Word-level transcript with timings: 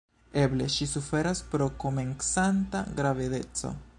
Eble 0.43 0.69
ŝi 0.75 0.87
suferas 0.93 1.43
pro 1.51 1.69
komencanta 1.85 2.85
gravedeco. 3.01 3.75